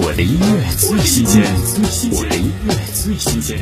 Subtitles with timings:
[0.00, 1.42] 我的音乐最新鲜，
[2.12, 3.58] 我的音乐最新鲜。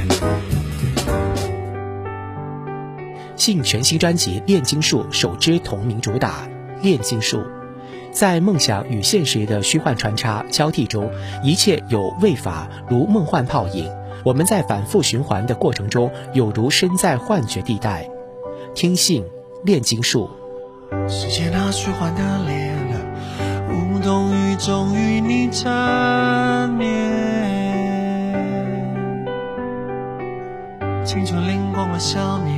[3.36, 6.46] 信全新专辑《炼金术》首支同名主打
[6.82, 7.38] 《炼金术》，
[8.12, 11.10] 在梦想与现实的虚幻穿插交替中，
[11.42, 13.90] 一切有未法如梦幻泡影。
[14.22, 18.06] 我们在反复循环的过程中，有如身在幻觉地带。
[18.74, 19.22] 听信
[19.64, 20.28] 《炼金术》。
[21.08, 22.76] 时间那虚幻的脸，
[23.70, 26.86] 无动于终与你缠绵。
[31.04, 32.52] 青春灵光了消灭，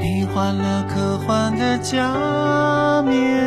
[0.00, 3.42] 你换了科幻的假面。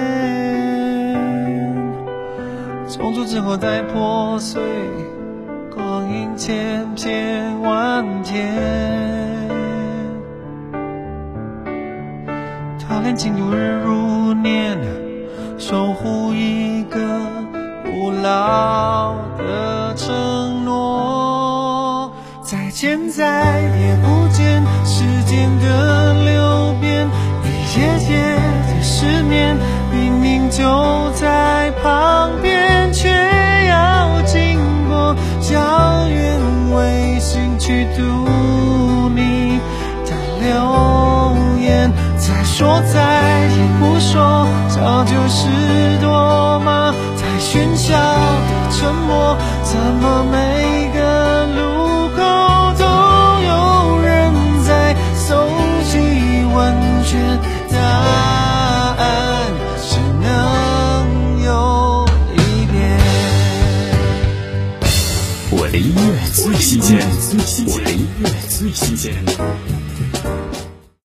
[2.87, 4.61] 重组之后再破碎，
[5.73, 8.55] 光阴千片万天。
[12.79, 14.77] 他连进度日如年，
[18.67, 22.11] 老的承诺。
[22.41, 27.07] 再见，再也不见，时间的流变，
[27.45, 28.35] 一夜夜
[28.67, 29.57] 的失眠，
[29.89, 33.07] 明明就在旁边，却
[33.69, 35.15] 要经过
[35.53, 38.01] 遥远卫星去读
[39.15, 39.61] 你
[40.05, 40.11] 的
[40.41, 41.89] 留言。
[42.17, 45.47] 再说再也不说，早就是
[46.01, 46.46] 多？
[49.63, 50.35] 怎么每
[50.93, 51.59] 个路
[52.15, 52.19] 口
[52.77, 52.83] 都
[53.43, 53.51] 有
[54.01, 54.33] 人
[54.63, 55.27] 在搜
[55.89, 55.97] 集
[56.53, 56.55] 问
[57.03, 57.11] 卷？
[57.71, 57.77] 答
[58.97, 59.03] 案
[59.81, 59.89] 只
[60.21, 60.25] 能
[61.43, 61.47] 有
[62.33, 62.37] 一
[62.71, 62.75] 遍。
[65.51, 65.99] 我的音乐
[66.33, 66.99] 最新鲜，
[67.67, 69.13] 我的音乐最新鲜。